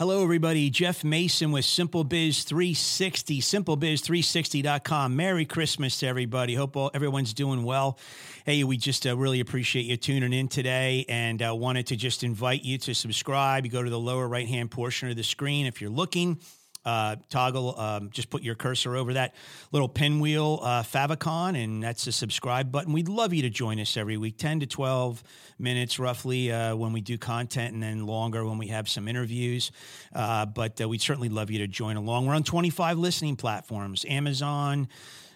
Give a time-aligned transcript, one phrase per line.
[0.00, 0.70] Hello, everybody.
[0.70, 5.14] Jeff Mason with Simple Biz 360, simplebiz360.com.
[5.14, 6.54] Merry Christmas to everybody.
[6.54, 7.98] Hope all, everyone's doing well.
[8.46, 12.24] Hey, we just uh, really appreciate you tuning in today and uh, wanted to just
[12.24, 13.66] invite you to subscribe.
[13.66, 16.40] You go to the lower right hand portion of the screen if you're looking
[16.84, 19.34] uh, toggle, um, just put your cursor over that
[19.72, 22.92] little pinwheel uh, favicon, and that's the subscribe button.
[22.92, 25.22] We'd love you to join us every week, 10 to 12
[25.58, 29.70] minutes roughly uh, when we do content, and then longer when we have some interviews.
[30.14, 32.26] Uh, but uh, we'd certainly love you to join along.
[32.26, 34.88] We're on 25 listening platforms Amazon,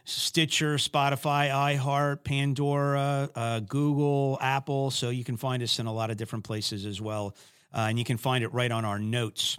[0.06, 4.90] Stitcher, Spotify, iHeart, Pandora, uh, Google, Apple.
[4.90, 7.34] So you can find us in a lot of different places as well.
[7.72, 9.58] and you can find it right on our notes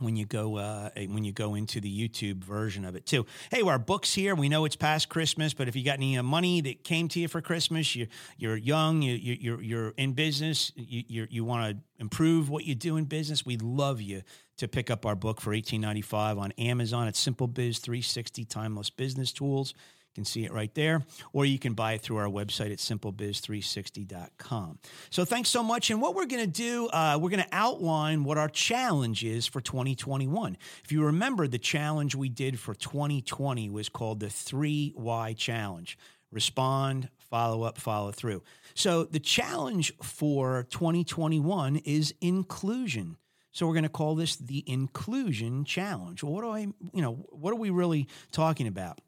[0.00, 3.26] when you go uh, when you go into the YouTube version of it too.
[3.50, 4.34] Hey, our books here.
[4.34, 7.20] We know it's past Christmas, but if you got any uh, money that came to
[7.20, 8.06] you for Christmas, you
[8.36, 12.64] you're young, you, you you're you're in business, you you you want to improve what
[12.64, 13.46] you do in business.
[13.46, 14.22] We love you
[14.56, 17.08] to pick up our book for eighteen ninety five on Amazon.
[17.08, 19.74] It's Simple Biz three sixty Timeless Business Tools.
[20.10, 22.78] You can see it right there, or you can buy it through our website at
[22.78, 24.78] simplebiz360.com.
[25.10, 25.90] So thanks so much.
[25.90, 29.46] And what we're going to do, uh, we're going to outline what our challenge is
[29.46, 30.56] for 2021.
[30.84, 35.96] If you remember, the challenge we did for 2020 was called the 3Y Challenge
[36.32, 38.42] respond, follow up, follow through.
[38.74, 43.16] So the challenge for 2021 is inclusion.
[43.52, 46.22] So we're going to call this the inclusion challenge.
[46.22, 49.00] What do I, you know, what are we really talking about?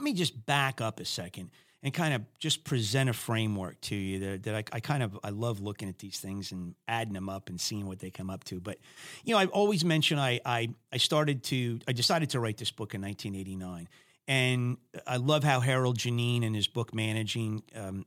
[0.00, 1.50] Let me just back up a second
[1.82, 5.18] and kind of just present a framework to you that, that I, I, kind of
[5.22, 8.30] I love looking at these things and adding them up and seeing what they come
[8.30, 8.60] up to.
[8.60, 8.78] But
[9.24, 12.70] you know, I've always mentioned I I, I started to I decided to write this
[12.70, 13.90] book in 1989,
[14.26, 17.62] and I love how Harold Geneen in his book Managing.
[17.76, 18.06] Um,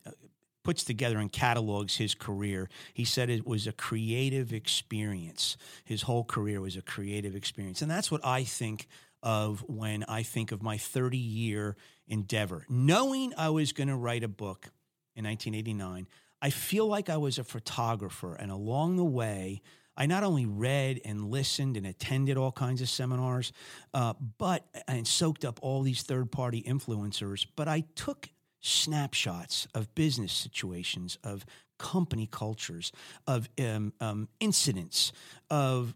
[0.63, 2.69] puts together and catalogs his career.
[2.93, 5.57] He said it was a creative experience.
[5.83, 7.81] His whole career was a creative experience.
[7.81, 8.87] And that's what I think
[9.23, 11.75] of when I think of my 30 year
[12.07, 12.65] endeavor.
[12.69, 14.69] Knowing I was going to write a book
[15.15, 16.07] in 1989,
[16.41, 18.35] I feel like I was a photographer.
[18.35, 19.61] And along the way,
[19.95, 23.53] I not only read and listened and attended all kinds of seminars,
[23.93, 28.29] uh, but and soaked up all these third party influencers, but I took
[28.59, 31.45] snapshots of business situations, of
[31.77, 32.91] company cultures,
[33.27, 35.11] of um, um, incidents,
[35.49, 35.93] of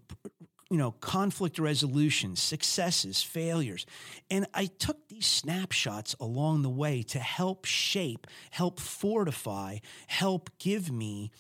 [0.70, 3.86] you know, conflict resolution, successes, failures.
[4.30, 10.92] And I took these snapshots along the way to help shape, help fortify, help give
[10.92, 11.32] me,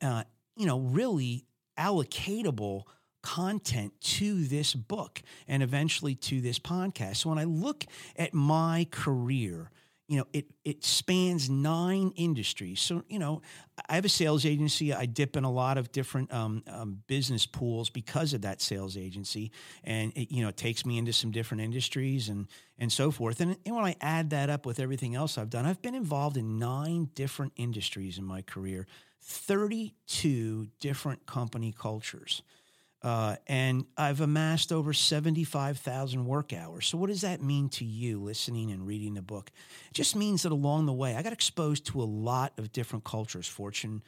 [0.00, 0.24] uh,
[0.56, 1.44] you know, really
[1.76, 2.84] allocatable
[3.22, 7.16] content to this book and eventually to this podcast.
[7.16, 7.84] So when I look
[8.16, 9.70] at my career,
[10.08, 12.80] you know, it it spans nine industries.
[12.80, 13.42] So, you know,
[13.88, 14.92] I have a sales agency.
[14.94, 18.96] I dip in a lot of different um, um, business pools because of that sales
[18.96, 19.52] agency,
[19.84, 22.48] and it, you know, it takes me into some different industries and
[22.78, 23.40] and so forth.
[23.40, 26.36] And, and when I add that up with everything else I've done, I've been involved
[26.38, 28.86] in nine different industries in my career,
[29.22, 32.42] thirty-two different company cultures.
[33.00, 36.86] Uh, and I've amassed over 75,000 work hours.
[36.86, 39.50] So, what does that mean to you listening and reading the book?
[39.90, 43.04] It just means that along the way, I got exposed to a lot of different
[43.04, 44.02] cultures, Fortune,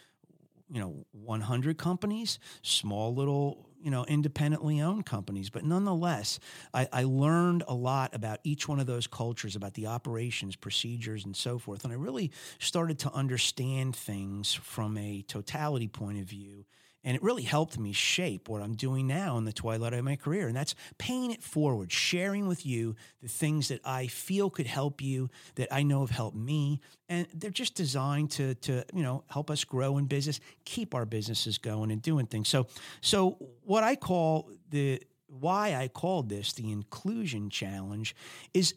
[0.69, 5.51] you know, 100 companies, small little, you know, independently owned companies.
[5.51, 6.41] But nonetheless,
[6.75, 11.25] I, I learned a lot about each one of those cultures, about the operations, procedures,
[11.25, 11.85] and so forth.
[11.85, 16.65] And I really started to understand things from a totality point of view
[17.03, 20.17] and it really helped me shape what I'm doing now in the twilight of my
[20.17, 20.49] career.
[20.49, 25.01] And that's paying it forward, sharing with you the things that I feel could help
[25.01, 26.81] you, that I know have helped me.
[27.09, 31.07] And they're just designed to, to you know, help us grow in business, keep our
[31.07, 32.49] businesses going and doing things.
[32.49, 32.67] So,
[33.01, 38.15] so what I call the, why I called this the inclusion challenge
[38.53, 38.75] is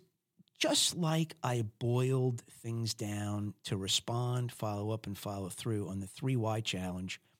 [0.59, 6.07] just like I boiled things down to respond, follow up, and follow through on the
[6.07, 7.19] 3Y challenge–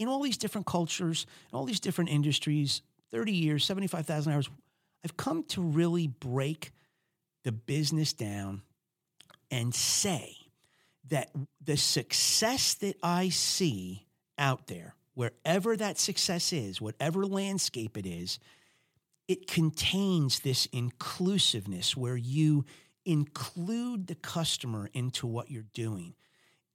[0.00, 2.82] in all these different cultures, in all these different industries,
[3.12, 4.48] 30 years, 75,000 hours,
[5.04, 6.72] I've come to really break
[7.44, 8.62] the business down
[9.50, 10.36] and say
[11.08, 11.30] that
[11.62, 14.06] the success that I see
[14.38, 18.38] out there, wherever that success is, whatever landscape it is,
[19.28, 22.64] it contains this inclusiveness where you
[23.04, 26.14] include the customer into what you're doing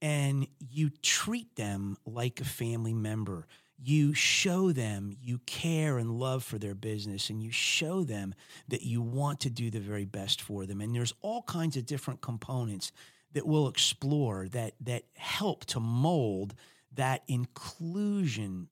[0.02, 3.46] and you treat them like a family member.
[3.78, 8.34] You show them you care and love for their business, and you show them
[8.68, 10.80] that you want to do the very best for them.
[10.80, 12.92] And there's all kinds of different components
[13.32, 16.54] that we'll explore that that help to mold
[16.94, 18.68] that inclusion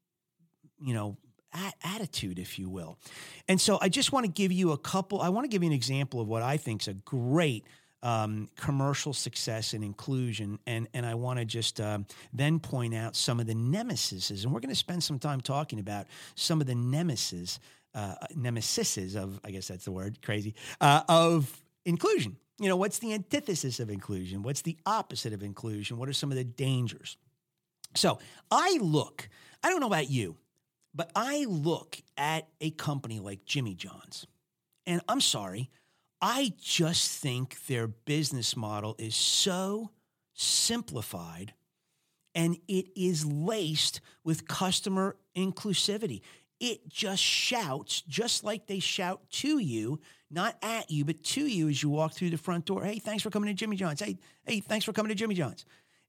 [0.81, 1.17] you know,
[1.83, 2.99] attitude, if you will.
[3.49, 5.69] And so I just want to give you a couple, I want to give you
[5.69, 7.65] an example of what I think is a great
[8.05, 10.61] um, commercial success and inclusion.
[10.67, 14.45] And, and I want to just um, then point out some of the nemesises.
[14.45, 16.07] And we're going to spend some time talking about
[16.37, 17.59] some of the nemesis,
[17.95, 22.37] uh, nemesises of, I guess that's the word, crazy, uh, of inclusion.
[22.61, 24.43] You know, what's the antithesis of inclusion?
[24.43, 25.97] What's the opposite of inclusion?
[25.97, 27.17] What are some of the dangers?
[27.95, 28.19] So
[28.51, 29.29] I look,
[29.63, 30.37] I don't know about you,
[30.95, 34.27] but I look at a company like Jimmy John's,
[34.87, 35.71] and I'm sorry,
[36.27, 39.91] I just think their business model is so
[40.33, 41.53] simplified
[42.35, 46.23] and it is laced with customer inclusivity.
[46.59, 50.01] It just shouts, just like they shout to you,
[50.31, 52.85] not at you, but to you as you walk through the front door.
[52.85, 54.01] Hey, thanks for coming to Jimmy John's.
[54.01, 54.17] Hey,
[54.47, 55.67] hey, thanks for coming to Jimmy John's.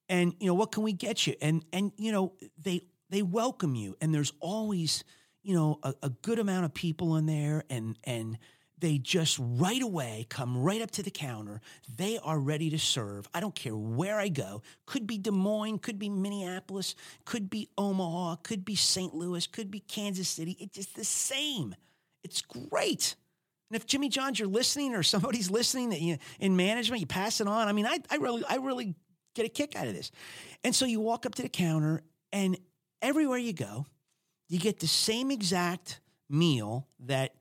[0.07, 1.35] And you know what can we get you?
[1.41, 5.03] And and you know they they welcome you, and there's always
[5.43, 8.37] you know a, a good amount of people in there, and and
[8.79, 11.61] they just right away come right up to the counter.
[11.95, 13.27] They are ready to serve.
[13.33, 14.61] I don't care where I go.
[14.85, 19.13] Could be Des Moines, could be Minneapolis, could be Omaha, could be St.
[19.13, 20.57] Louis, could be Kansas City.
[20.59, 21.75] It's just the same.
[22.23, 23.15] It's great.
[23.69, 27.41] And if Jimmy John's you're listening or somebody's listening that you in management, you pass
[27.41, 27.67] it on.
[27.67, 28.95] I mean, I, I really, I really
[29.35, 30.11] get a kick out of this.
[30.63, 32.01] And so you walk up to the counter
[32.31, 32.57] and
[33.01, 33.85] everywhere you go,
[34.49, 37.33] you get the same exact meal that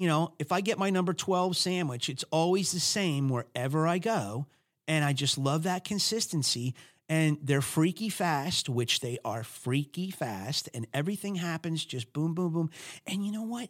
[0.00, 3.98] you know, if I get my number 12 sandwich, it's always the same wherever I
[3.98, 4.46] go.
[4.88, 6.74] And I just love that consistency.
[7.10, 12.52] And they're freaky fast, which they are freaky fast, and everything happens just boom, boom,
[12.52, 12.70] boom.
[13.06, 13.68] And you know what?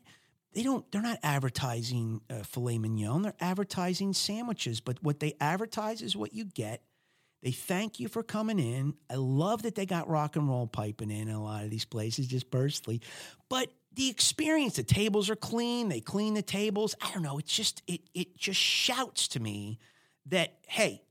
[0.53, 4.81] They don't, they're not advertising uh, filet mignon, they're advertising sandwiches.
[4.81, 6.85] But what they advertise is what you get.
[7.43, 8.95] They thank you for coming in.
[9.11, 11.87] I love that they got rock and roll piping in, in a lot of these
[11.87, 13.01] places, just burstly.
[13.49, 16.95] But the experience the tables are clean they clean the tables.
[17.01, 19.79] I don't know it's just it it just shouts to me
[20.27, 21.03] that hey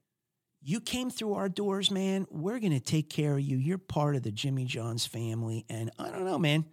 [0.61, 2.27] you came through our doors man.
[2.29, 3.57] We're going to take care of you.
[3.57, 6.65] You're part of the jimmy john's family and i don't know man.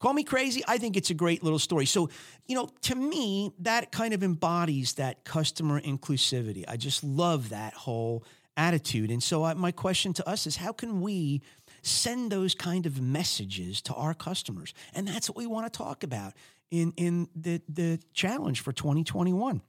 [0.00, 1.86] Call me crazy i think it's a great little story.
[1.86, 2.10] So
[2.46, 6.64] you know to me that kind of embodies that customer inclusivity.
[6.68, 8.24] I just love that whole
[8.56, 9.10] attitude.
[9.10, 11.42] And so I, my question to us is how can we
[11.82, 14.72] send those kind of messages to our customers.
[14.94, 16.32] And that's what we want to talk about
[16.70, 19.60] in, in the, the challenge for 2021.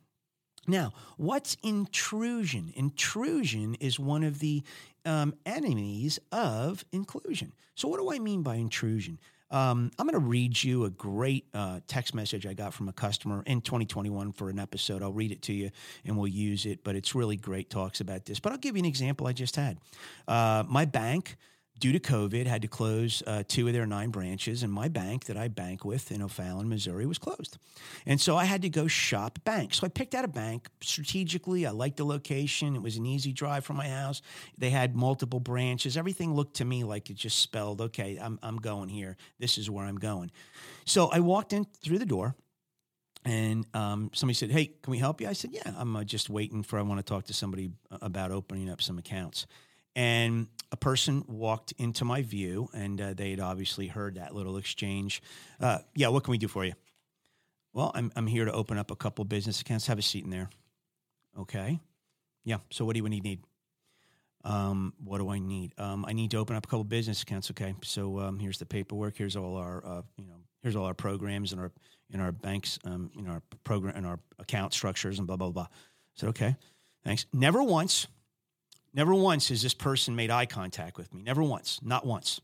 [0.65, 2.71] Now, what's intrusion?
[2.75, 4.63] Intrusion is one of the
[5.05, 7.51] um, enemies of inclusion.
[7.75, 9.19] So, what do I mean by intrusion?
[9.51, 12.93] Um, I'm going to read you a great uh, text message I got from a
[12.93, 15.03] customer in 2021 for an episode.
[15.03, 15.69] I'll read it to you
[16.05, 18.39] and we'll use it, but it's really great talks about this.
[18.39, 19.77] But I'll give you an example I just had.
[20.27, 21.37] Uh, my bank
[21.79, 25.25] due to COVID, had to close uh, two of their nine branches, and my bank
[25.25, 27.57] that I bank with in O'Fallon, Missouri, was closed.
[28.05, 29.79] And so I had to go shop banks.
[29.79, 31.65] So I picked out a bank strategically.
[31.65, 32.75] I liked the location.
[32.75, 34.21] It was an easy drive from my house.
[34.57, 35.97] They had multiple branches.
[35.97, 39.17] Everything looked to me like it just spelled, okay, I'm, I'm going here.
[39.39, 40.31] This is where I'm going.
[40.85, 42.35] So I walked in through the door.
[43.25, 46.29] And um, somebody said, "Hey, can we help you?" I said, "Yeah, I'm uh, just
[46.29, 46.77] waiting for.
[46.77, 49.47] I want to talk to somebody uh, about opening up some accounts."
[49.95, 54.57] And a person walked into my view, and uh, they had obviously heard that little
[54.57, 55.21] exchange.
[55.59, 56.73] Uh, yeah, what can we do for you?
[57.73, 59.87] Well, I'm, I'm here to open up a couple business accounts.
[59.87, 60.49] Have a seat in there.
[61.39, 61.79] Okay.
[62.43, 62.57] Yeah.
[62.71, 63.39] So, what do you need?
[64.43, 65.73] Um, what do I need?
[65.77, 67.49] Um, I need to open up a couple business accounts.
[67.51, 67.75] Okay.
[67.83, 69.15] So, um, here's the paperwork.
[69.15, 71.71] Here's all our, uh, you know, here's all our programs and our
[72.11, 75.63] in our banks, um, in our program and our account structures and blah blah blah.
[75.63, 75.67] I
[76.15, 76.55] said, okay,
[77.03, 77.25] thanks.
[77.33, 78.07] Never once
[78.93, 81.23] Never once has this person made eye contact with me.
[81.23, 82.39] Never once, not once.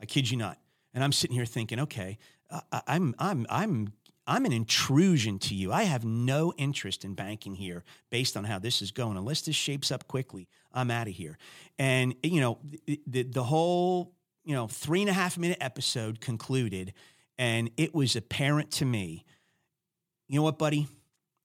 [0.00, 0.58] I kid you not.
[0.94, 2.18] And I'm sitting here thinking, okay,
[2.50, 3.92] I, I'm, I'm, I'm,
[4.26, 5.72] I'm an intrusion to you.
[5.72, 9.16] I have no interest in banking here based on how this is going.
[9.16, 11.38] Unless this shapes up quickly, I'm out of here.
[11.78, 14.12] And, you know, the, the, the whole,
[14.44, 16.94] you know, three and a half minute episode concluded,
[17.38, 19.24] and it was apparent to me,
[20.28, 20.88] you know what, buddy?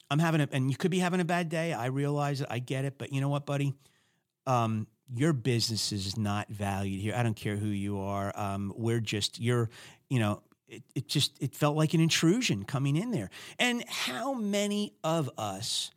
[0.09, 1.73] I'm having a, and you could be having a bad day.
[1.73, 2.47] I realize it.
[2.49, 2.97] I get it.
[2.97, 3.73] But you know what, buddy?
[4.47, 7.13] Um, your business is not valued here.
[7.15, 8.31] I don't care who you are.
[8.35, 9.69] Um, we're just you're,
[10.09, 13.29] you know, it, it just it felt like an intrusion coming in there.
[13.59, 15.91] And how many of us,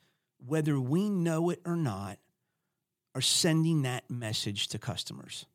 [0.46, 2.18] whether we know it or not,
[3.14, 5.46] are sending that message to customers?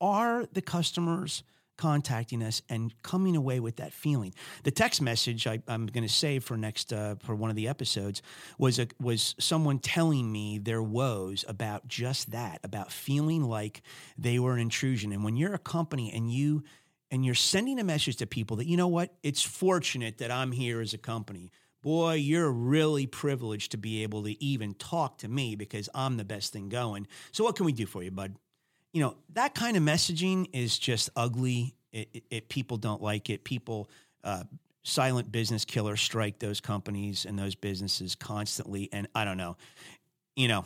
[0.00, 1.44] Are the customers
[1.76, 4.34] contacting us and coming away with that feeling.
[4.62, 7.68] The text message I, am going to save for next uh, for one of the
[7.68, 8.22] episodes
[8.58, 13.82] was a, was someone telling me their woes about just that, about feeling like
[14.16, 15.12] they were an intrusion.
[15.12, 16.64] And when you're a company and you
[17.10, 20.50] and you're sending a message to people that, you know what, it's fortunate that I'm
[20.50, 21.52] here as a company.
[21.80, 26.24] Boy, you're really privileged to be able to even talk to me because I'm the
[26.24, 27.06] best thing going.
[27.30, 28.36] So, what can we do for you, bud?
[28.94, 31.74] You know, that kind of messaging is just ugly.
[31.92, 33.44] It, it, it people don't like it.
[33.44, 33.90] People,
[34.22, 34.44] uh,
[34.84, 38.88] silent business killers strike those companies and those businesses constantly.
[38.92, 39.56] And I don't know,
[40.36, 40.64] you know,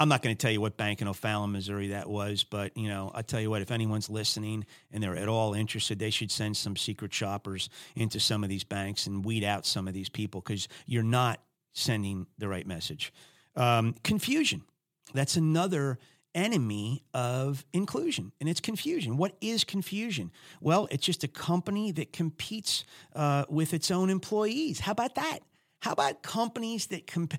[0.00, 2.88] I'm not going to tell you what bank in O'Fallon, Missouri that was, but you
[2.88, 6.30] know, I tell you what, if anyone's listening and they're at all interested, they should
[6.30, 10.08] send some secret shoppers into some of these banks and weed out some of these
[10.08, 11.40] people because you're not
[11.74, 13.12] sending the right message.
[13.56, 14.62] Um, confusion.
[15.12, 15.98] That's another
[16.34, 19.16] enemy of inclusion, and it's confusion.
[19.16, 20.30] What is confusion?
[20.60, 22.84] Well, it's just a company that competes
[23.14, 24.80] uh, with its own employees.
[24.80, 25.40] How about that?
[25.80, 27.38] How about companies that comp-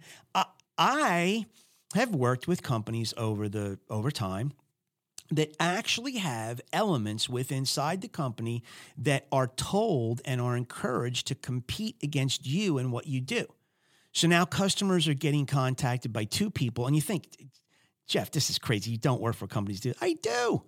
[0.78, 1.46] I
[1.94, 4.54] have worked with companies over the over time
[5.30, 8.64] that actually have elements with inside the company
[8.98, 13.46] that are told and are encouraged to compete against you and what you do.
[14.12, 17.28] So now customers are getting contacted by two people, and you think,
[18.12, 18.92] Jeff, this is crazy.
[18.92, 20.64] You don't work for companies, do I do.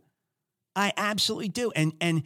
[0.77, 1.71] I absolutely do.
[1.75, 2.23] And and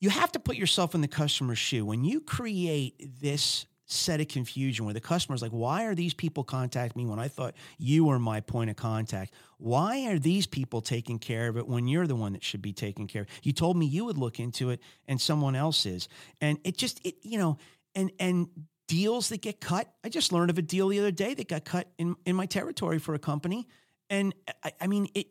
[0.00, 1.84] you have to put yourself in the customer's shoe.
[1.84, 6.42] When you create this set of confusion where the customer's like, why are these people
[6.42, 9.34] contacting me when I thought you were my point of contact?
[9.58, 12.72] Why are these people taking care of it when you're the one that should be
[12.72, 13.46] taking care of it?
[13.46, 16.08] You told me you would look into it and someone else is.
[16.40, 17.58] And it just, it, you know,
[17.94, 18.48] and, and,
[18.86, 19.86] Deals that get cut.
[20.02, 22.46] I just learned of a deal the other day that got cut in, in my
[22.46, 23.68] territory for a company.
[24.10, 25.28] And I, I mean, it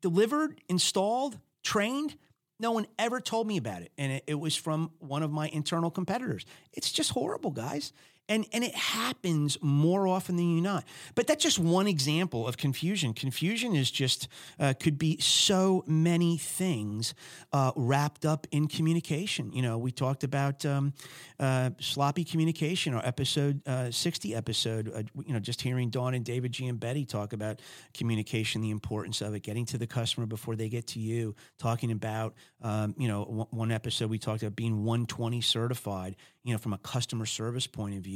[0.00, 2.16] delivered, installed, trained
[2.58, 3.92] no one ever told me about it.
[3.98, 6.46] And it, it, was from one of my internal competitors.
[6.72, 7.92] It's just horrible, guys
[8.28, 10.84] and and it happens more often than you not.
[11.14, 13.14] But that's just one example of confusion.
[13.14, 14.28] Confusion is just
[14.58, 17.14] uh, could be so many things
[17.52, 19.52] uh, wrapped up in communication.
[19.52, 20.92] You know, we talked about um,
[21.38, 24.92] uh, sloppy communication, or episode uh, sixty episode.
[24.94, 27.60] Uh, you know, just hearing Dawn and David G and Betty talk about
[27.94, 31.34] communication, the importance of it, getting to the customer before they get to you.
[31.58, 36.16] Talking about um, you know one episode we talked about being one twenty certified
[36.46, 38.15] you know, from a customer service point of view,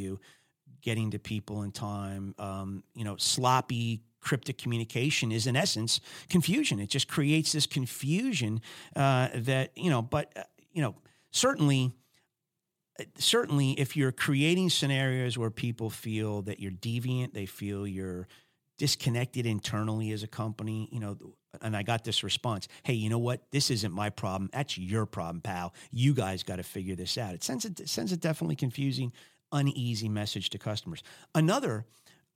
[0.83, 6.79] getting to people in time, um, you know, sloppy cryptic communication is in essence confusion.
[6.79, 8.61] It just creates this confusion
[8.95, 10.03] uh, that you know.
[10.03, 10.43] But uh,
[10.73, 10.95] you know,
[11.31, 11.93] certainly,
[13.17, 18.29] certainly, if you're creating scenarios where people feel that you're deviant, they feel you're
[18.79, 21.15] disconnected internally as a company, you know,
[21.61, 23.43] and I got this response Hey, you know what?
[23.51, 24.49] This isn't my problem.
[24.53, 25.75] That's your problem, pal.
[25.91, 27.35] You guys got to figure this out.
[27.35, 29.13] It sends, a, it sends it definitely confusing,
[29.53, 31.03] uneasy message to customers.
[31.35, 31.85] Another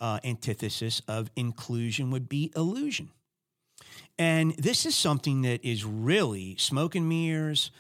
[0.01, 3.11] uh, antithesis of inclusion would be illusion.
[4.19, 7.71] And this is something that is really smoke and mirrors,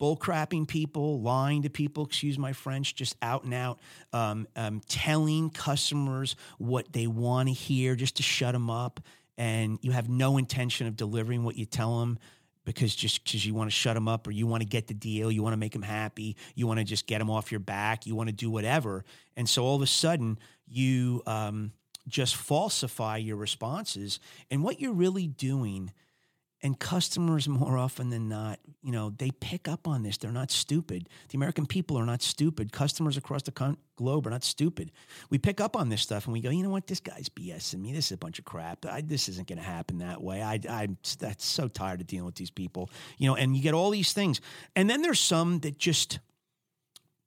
[0.00, 3.78] bullcrapping people, lying to people, excuse my French, just out and out,
[4.12, 9.00] um, um, telling customers what they want to hear just to shut them up.
[9.36, 12.18] And you have no intention of delivering what you tell them
[12.64, 14.94] because just because you want to shut them up or you want to get the
[14.94, 17.60] deal, you want to make them happy, you want to just get them off your
[17.60, 19.04] back, you want to do whatever.
[19.36, 21.72] And so all of a sudden, you um,
[22.08, 24.20] just falsify your responses.
[24.50, 25.92] And what you're really doing
[26.64, 30.16] and customers, more often than not, you know, they pick up on this.
[30.16, 31.10] They're not stupid.
[31.28, 32.72] The American people are not stupid.
[32.72, 34.90] Customers across the con- globe are not stupid.
[35.28, 36.86] We pick up on this stuff and we go, you know what?
[36.86, 37.92] This guy's BSing me.
[37.92, 38.86] This is a bunch of crap.
[38.86, 40.42] I, this isn't going to happen that way.
[40.42, 42.88] I, I'm that's so tired of dealing with these people.
[43.18, 44.40] You know, and you get all these things.
[44.74, 46.18] And then there's some that just,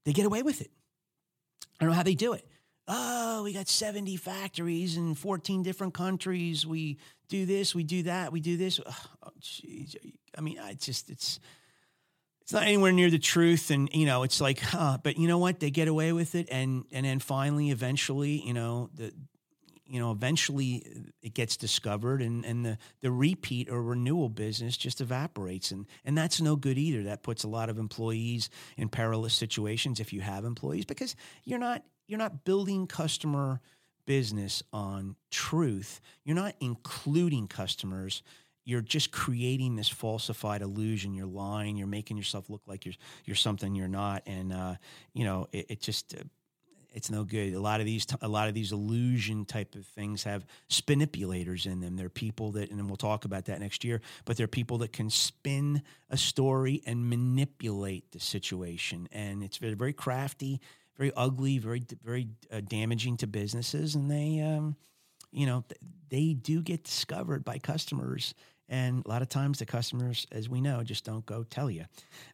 [0.04, 0.72] they get away with it.
[1.80, 2.44] I don't know how they do it
[2.88, 6.66] oh, we got 70 factories in 14 different countries.
[6.66, 8.80] We do this, we do that, we do this.
[8.86, 9.96] Oh, geez.
[10.38, 11.40] I mean, I just, it's,
[12.42, 13.72] it's not anywhere near the truth.
[13.72, 15.60] And, you know, it's like, huh, but you know what?
[15.60, 16.48] They get away with it.
[16.50, 19.14] And, and then finally, eventually, you know, the,
[19.86, 20.86] you know, eventually
[21.22, 25.72] it gets discovered and, and the, the repeat or renewal business just evaporates.
[25.72, 27.04] And, and that's no good either.
[27.04, 31.60] That puts a lot of employees in perilous situations if you have employees because you're
[31.60, 33.62] not, you're not building customer
[34.06, 36.02] business on truth.
[36.24, 38.24] You're not including customers.
[38.64, 41.14] You're just creating this falsified illusion.
[41.14, 41.78] You're lying.
[41.78, 42.96] You're making yourself look like you're
[43.26, 44.24] you're something you're not.
[44.26, 44.76] And uh,
[45.14, 46.24] you know, it, it just uh,
[46.94, 47.54] it's no good.
[47.54, 51.80] A lot of these a lot of these illusion type of things have spinipulators in
[51.80, 51.96] them.
[51.96, 54.02] They're people that, and we'll talk about that next year.
[54.26, 59.76] But they're people that can spin a story and manipulate the situation, and it's very
[59.76, 60.60] very crafty
[60.98, 64.76] very ugly, very very uh, damaging to businesses, and they, um,
[65.32, 65.64] you know,
[66.10, 68.34] they do get discovered by customers,
[68.70, 71.86] And a lot of times the customers, as we know, just don't go tell you.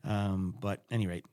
[0.03, 1.25] Um, but any rate,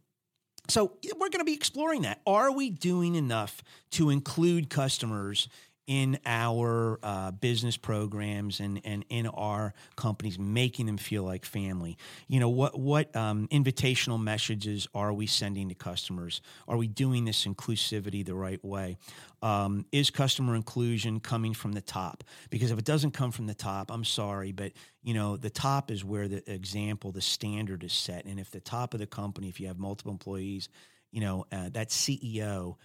[0.68, 2.20] so we're going to be exploring that.
[2.26, 5.48] Are we doing enough to include customers
[5.90, 11.98] in our uh, business programs and, and in our companies, making them feel like family.
[12.28, 16.42] You know, what, what um, invitational messages are we sending to customers?
[16.68, 18.98] Are we doing this inclusivity the right way?
[19.42, 22.22] Um, is customer inclusion coming from the top?
[22.50, 24.70] Because if it doesn't come from the top, I'm sorry, but
[25.02, 28.26] you know, the top is where the example, the standard is set.
[28.26, 30.68] And if the top of the company, if you have multiple employees,
[31.10, 32.76] you know, uh, that CEO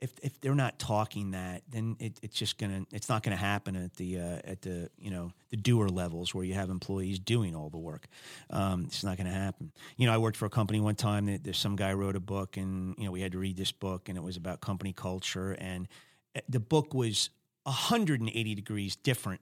[0.00, 3.76] if if they're not talking that, then it, it's just gonna it's not gonna happen
[3.76, 7.54] at the uh, at the you know the doer levels where you have employees doing
[7.54, 8.06] all the work.
[8.50, 9.72] Um, it's not gonna happen.
[9.96, 12.20] You know, I worked for a company one time that there's some guy wrote a
[12.20, 14.92] book, and you know we had to read this book, and it was about company
[14.92, 15.88] culture, and
[16.36, 17.30] uh, the book was
[17.64, 19.40] 180 degrees different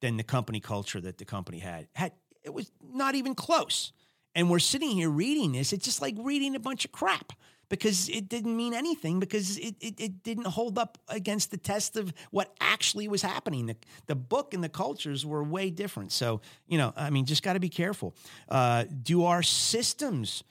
[0.00, 1.86] than the company culture that the company had.
[1.94, 3.92] Had it was not even close.
[4.34, 5.72] And we're sitting here reading this.
[5.72, 7.32] It's just like reading a bunch of crap
[7.70, 11.96] because it didn't mean anything because it, it, it, didn't hold up against the test
[11.96, 13.66] of what actually was happening.
[13.66, 16.12] The, the book and the cultures were way different.
[16.12, 18.14] So, you know, I mean, just got to be careful.
[18.48, 20.42] Uh, do our systems,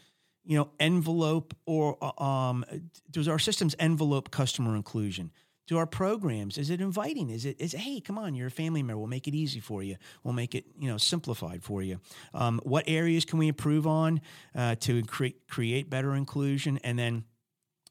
[0.45, 2.65] you know, envelope or uh, um,
[3.11, 5.31] does our systems envelope customer inclusion?
[5.69, 6.57] To our programs?
[6.57, 7.29] Is it inviting?
[7.29, 8.97] Is it is hey, come on, you're a family member.
[8.97, 9.97] We'll make it easy for you.
[10.23, 11.99] We'll make it you know simplified for you.
[12.33, 14.21] Um, what areas can we improve on
[14.55, 16.79] uh, to create create better inclusion?
[16.83, 17.23] And then,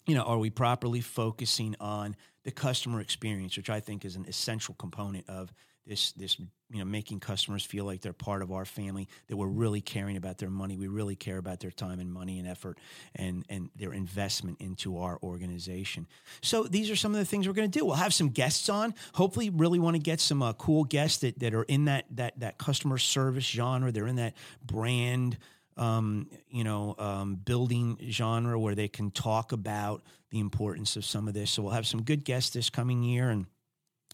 [0.06, 4.25] you know, are we properly focusing on the customer experience, which I think is an
[4.26, 5.52] essential component of
[5.88, 9.47] this this you know making customers feel like they're part of our family that we're
[9.47, 10.76] really caring about their money.
[10.76, 12.78] We really care about their time and money and effort
[13.16, 16.07] and and their investment into our organization.
[16.42, 17.85] So these are some of the things we're going to do.
[17.85, 18.95] We'll have some guests on.
[19.14, 22.38] Hopefully really want to get some uh, cool guests that, that are in that that
[22.40, 23.90] that customer service genre.
[23.90, 25.38] They're in that brand
[25.79, 31.29] um, you know, um, building genre where they can talk about the importance of some
[31.29, 31.53] of this.
[31.53, 33.46] So we'll have some good guests this coming year, and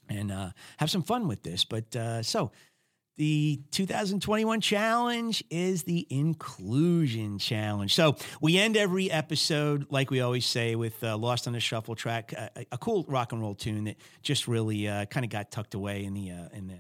[0.09, 1.65] and uh, have some fun with this.
[1.65, 2.53] But uh, so
[3.17, 7.95] the 2021 challenge is the inclusion challenge.
[7.95, 11.95] So we end every episode, like we always say, with uh, Lost on the Shuffle
[11.95, 15.53] track, a, a, cool rock and roll tune that just really uh, kind of got
[15.53, 16.79] tucked away in the uh, in the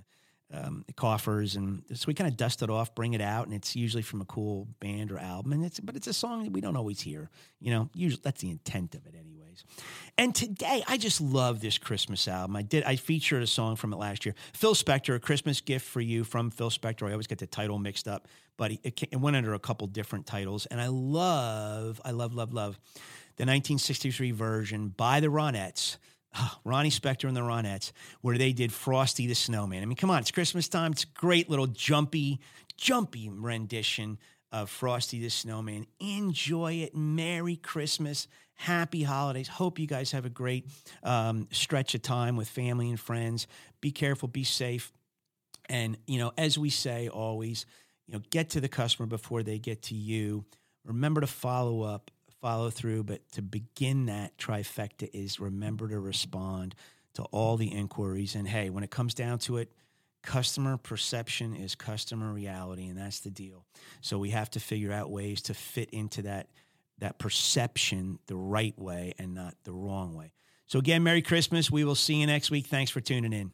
[0.52, 3.74] um, coffers, and so we kind of dust it off, bring it out, and it's
[3.74, 6.60] usually from a cool band or album, and it's but it's a song that we
[6.60, 7.30] don't always hear.
[7.60, 9.14] You know, usually that's the intent of it,
[10.16, 12.56] And today, I just love this Christmas album.
[12.56, 14.34] I did I featured a song from it last year.
[14.52, 17.08] Phil Spector, a Christmas gift for you from Phil Spector.
[17.08, 20.26] I always get the title mixed up, but it, it went under a couple different
[20.26, 22.78] titles, and I love, I love, love, love
[23.36, 25.96] the 1963 version by the Ronettes
[26.64, 29.82] Ronnie Spector and the Ronettes, where they did Frosty the Snowman.
[29.82, 30.92] I mean, come on, it's Christmas time.
[30.92, 32.40] It's a great little jumpy,
[32.76, 34.18] jumpy rendition
[34.54, 35.86] of Frosty the Snowman.
[35.98, 36.94] Enjoy it.
[36.94, 38.28] Merry Christmas.
[38.54, 39.48] Happy holidays.
[39.48, 40.66] Hope you guys have a great
[41.02, 43.48] um, stretch of time with family and friends.
[43.80, 44.92] Be careful, be safe.
[45.68, 47.66] And, you know, as we say always,
[48.06, 50.44] you know, get to the customer before they get to you.
[50.84, 53.02] Remember to follow up follow through.
[53.02, 56.74] But to begin that trifecta is remember to respond
[57.14, 58.34] to all the inquiries.
[58.34, 59.72] And hey, when it comes down to it,
[60.24, 63.66] customer perception is customer reality, and that's the deal.
[64.00, 66.48] So we have to figure out ways to fit into that
[66.98, 70.32] that perception the right way and not the wrong way.
[70.66, 71.70] So again, Merry Christmas.
[71.70, 72.66] We will see you next week.
[72.66, 73.52] Thanks for tuning in.